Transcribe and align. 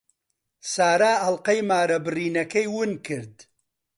سارا 0.73 1.11
ئەڵقەی 1.23 1.59
مارەبڕینەکەی 1.69 2.67
ون 2.75 2.91
کرد. 3.05 3.35